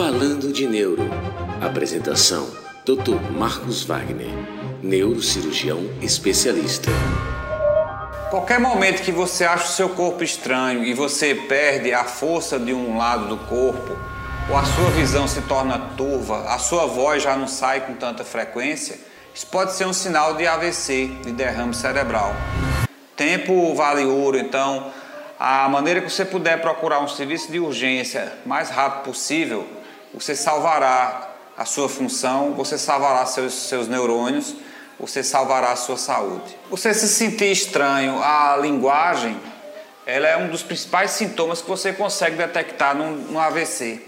Falando 0.00 0.50
de 0.50 0.66
Neuro. 0.66 1.10
Apresentação: 1.60 2.48
Dr. 2.86 3.20
Marcos 3.36 3.84
Wagner, 3.84 4.30
neurocirurgião 4.82 5.78
especialista. 6.00 6.90
Qualquer 8.30 8.58
momento 8.58 9.02
que 9.02 9.12
você 9.12 9.44
acha 9.44 9.66
o 9.66 9.68
seu 9.68 9.90
corpo 9.90 10.24
estranho 10.24 10.82
e 10.86 10.94
você 10.94 11.34
perde 11.34 11.92
a 11.92 12.04
força 12.04 12.58
de 12.58 12.72
um 12.72 12.96
lado 12.96 13.28
do 13.28 13.36
corpo, 13.44 13.94
ou 14.48 14.56
a 14.56 14.64
sua 14.64 14.88
visão 14.92 15.28
se 15.28 15.42
torna 15.42 15.78
turva, 15.98 16.44
a 16.48 16.58
sua 16.58 16.86
voz 16.86 17.22
já 17.22 17.36
não 17.36 17.46
sai 17.46 17.82
com 17.82 17.92
tanta 17.92 18.24
frequência, 18.24 18.98
isso 19.34 19.48
pode 19.48 19.74
ser 19.74 19.86
um 19.86 19.92
sinal 19.92 20.34
de 20.34 20.46
AVC, 20.46 21.08
de 21.24 21.32
derrame 21.32 21.74
cerebral. 21.74 22.34
Tempo 23.14 23.74
vale 23.74 24.06
ouro, 24.06 24.38
então 24.38 24.90
a 25.38 25.68
maneira 25.68 26.00
que 26.00 26.08
você 26.08 26.24
puder 26.24 26.62
procurar 26.62 27.00
um 27.00 27.08
serviço 27.08 27.52
de 27.52 27.60
urgência 27.60 28.32
mais 28.46 28.70
rápido 28.70 29.04
possível, 29.04 29.66
você 30.12 30.34
salvará 30.34 31.28
a 31.56 31.64
sua 31.64 31.88
função, 31.88 32.54
você 32.54 32.78
salvará 32.78 33.24
seus, 33.26 33.52
seus 33.52 33.86
neurônios, 33.86 34.54
você 34.98 35.22
salvará 35.22 35.72
a 35.72 35.76
sua 35.76 35.96
saúde. 35.96 36.56
Você 36.70 36.92
se 36.92 37.08
sentir 37.08 37.50
estranho, 37.50 38.22
a 38.22 38.56
linguagem, 38.56 39.38
ela 40.06 40.26
é 40.26 40.36
um 40.36 40.48
dos 40.48 40.62
principais 40.62 41.12
sintomas 41.12 41.62
que 41.62 41.68
você 41.68 41.92
consegue 41.92 42.36
detectar 42.36 42.96
num, 42.96 43.12
num 43.12 43.38
AVC. 43.38 44.02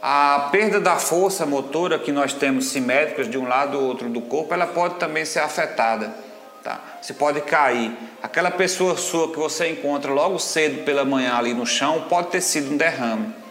A 0.00 0.48
perda 0.52 0.80
da 0.80 0.96
força 0.96 1.46
motora 1.46 1.98
que 1.98 2.12
nós 2.12 2.32
temos 2.32 2.66
simétricas 2.66 3.28
de 3.28 3.38
um 3.38 3.48
lado 3.48 3.78
ou 3.78 3.84
outro 3.84 4.08
do 4.08 4.20
corpo, 4.20 4.52
ela 4.52 4.66
pode 4.66 4.96
também 4.96 5.24
ser 5.24 5.40
afetada. 5.40 6.14
Tá? 6.62 6.80
Você 7.00 7.12
pode 7.12 7.40
cair. 7.42 7.92
Aquela 8.22 8.50
pessoa 8.50 8.96
sua 8.96 9.30
que 9.30 9.38
você 9.38 9.68
encontra 9.68 10.12
logo 10.12 10.38
cedo 10.38 10.84
pela 10.84 11.04
manhã 11.04 11.36
ali 11.36 11.52
no 11.52 11.66
chão 11.66 12.06
pode 12.08 12.28
ter 12.28 12.40
sido 12.40 12.72
um 12.72 12.76
derrame. 12.76 13.43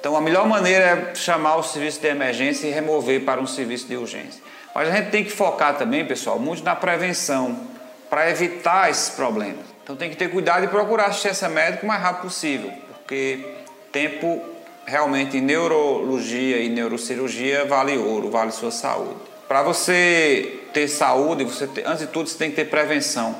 Então 0.00 0.16
a 0.16 0.20
melhor 0.20 0.48
maneira 0.48 0.84
é 0.84 1.14
chamar 1.14 1.56
o 1.56 1.62
serviço 1.62 2.00
de 2.00 2.08
emergência 2.08 2.66
e 2.66 2.70
remover 2.70 3.22
para 3.22 3.38
um 3.38 3.46
serviço 3.46 3.86
de 3.86 3.96
urgência. 3.96 4.42
Mas 4.74 4.88
a 4.88 4.96
gente 4.96 5.10
tem 5.10 5.22
que 5.22 5.30
focar 5.30 5.76
também, 5.76 6.06
pessoal, 6.06 6.38
muito 6.38 6.64
na 6.64 6.74
prevenção 6.74 7.60
para 8.08 8.30
evitar 8.30 8.90
esses 8.90 9.10
problemas. 9.10 9.66
Então 9.84 9.94
tem 9.94 10.08
que 10.08 10.16
ter 10.16 10.30
cuidado 10.30 10.64
e 10.64 10.68
procurar 10.68 11.06
assistência 11.06 11.50
médica 11.50 11.84
o 11.84 11.86
mais 11.86 12.00
rápido 12.00 12.22
possível, 12.22 12.72
porque 12.96 13.44
tempo 13.92 14.42
realmente 14.86 15.36
em 15.36 15.40
neurologia 15.42 16.58
e 16.58 16.68
neurocirurgia 16.70 17.66
vale 17.66 17.98
ouro, 17.98 18.30
vale 18.30 18.52
sua 18.52 18.70
saúde. 18.70 19.20
Para 19.46 19.62
você 19.62 20.60
ter 20.72 20.88
saúde, 20.88 21.44
você 21.44 21.68
antes 21.84 22.00
de 22.00 22.06
tudo, 22.06 22.28
você 22.28 22.38
tem 22.38 22.50
que 22.50 22.56
ter 22.56 22.66
prevenção. 22.66 23.36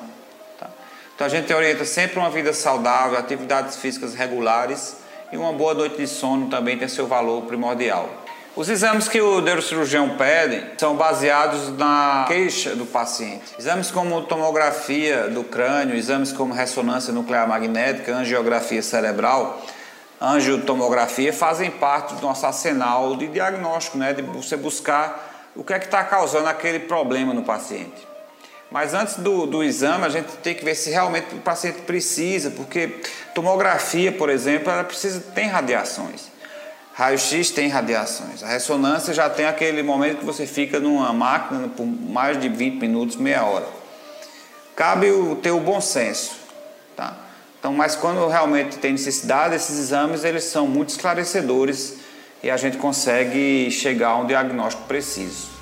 Tá? 0.59 0.69
Então 1.15 1.27
a 1.27 1.31
gente 1.31 1.53
orienta 1.55 1.87
sempre 1.87 2.19
uma 2.19 2.29
vida 2.29 2.53
saudável, 2.53 3.19
atividades 3.19 3.77
físicas 3.77 4.15
regulares 4.15 5.00
e 5.33 5.36
uma 5.36 5.53
boa 5.53 5.75
noite 5.75 5.97
de 5.97 6.06
sono 6.06 6.48
também 6.48 6.77
tem 6.77 6.89
seu 6.89 7.06
valor 7.06 7.42
primordial. 7.42 8.09
Os 8.56 8.69
exames 8.69 9.09
que 9.09 9.20
o 9.20 9.41
neurocirurgião 9.41 10.17
pede 10.17 10.62
são 10.77 10.97
baseados 10.97 11.77
na 11.78 12.25
queixa 12.27 12.75
do 12.75 12.84
paciente. 12.84 13.45
Exames 13.56 13.92
como 13.92 14.22
tomografia 14.22 15.28
do 15.28 15.45
crânio, 15.45 15.95
exames 15.95 16.33
como 16.33 16.53
ressonância 16.53 17.12
nuclear 17.12 17.48
magnética, 17.48 18.12
angiografia 18.12 18.83
cerebral, 18.83 19.62
angiotomografia 20.20 21.33
fazem 21.33 21.70
parte 21.70 22.15
do 22.15 22.22
nosso 22.22 22.44
arsenal 22.44 23.17
de 23.17 23.28
diagnóstico, 23.28 23.97
né? 23.97 24.12
de 24.12 24.22
você 24.22 24.56
buscar 24.56 25.48
o 25.55 25.62
que 25.62 25.72
é 25.72 25.78
que 25.78 25.87
está 25.87 26.03
causando 26.03 26.48
aquele 26.48 26.81
problema 26.81 27.33
no 27.33 27.42
paciente. 27.42 28.09
Mas 28.71 28.95
antes 28.95 29.17
do, 29.17 29.47
do, 29.47 29.65
exame, 29.65 30.05
a 30.05 30.09
gente 30.09 30.29
tem 30.39 30.55
que 30.55 30.65
ver 30.65 30.77
se 30.77 30.91
realmente 30.91 31.35
o 31.35 31.39
paciente 31.39 31.81
precisa, 31.83 32.51
porque 32.51 33.01
tomografia, 33.35 34.12
por 34.12 34.31
exemplo, 34.31 34.71
ela 34.71 34.85
precisa 34.85 35.21
tem 35.35 35.49
radiações. 35.49 36.31
Raio-X 36.95 37.51
tem 37.51 37.69
radiações. 37.69 38.43
A 38.43 38.47
ressonância 38.47 39.12
já 39.12 39.29
tem 39.29 39.47
aquele 39.47 39.83
momento 39.83 40.19
que 40.19 40.25
você 40.25 40.47
fica 40.47 40.79
numa 40.79 41.12
máquina 41.12 41.69
por 41.69 41.85
mais 41.85 42.41
de 42.41 42.49
20 42.49 42.75
minutos, 42.81 43.17
meia 43.17 43.45
hora. 43.45 43.67
Cabe 44.77 45.11
o, 45.11 45.34
ter 45.37 45.50
o 45.50 45.61
bom 45.61 45.81
senso. 45.81 46.37
Tá? 46.97 47.17
Então, 47.59 47.73
mas 47.73 47.97
quando 47.97 48.27
realmente 48.28 48.78
tem 48.78 48.93
necessidade, 48.93 49.55
esses 49.55 49.78
exames 49.78 50.25
eles 50.25 50.44
são 50.44 50.67
muito 50.67 50.91
esclarecedores 50.91 51.97
e 52.43 52.50
a 52.50 52.56
gente 52.56 52.77
consegue 52.77 53.71
chegar 53.71 54.11
a 54.11 54.17
um 54.19 54.27
diagnóstico 54.27 54.87
preciso. 54.87 55.59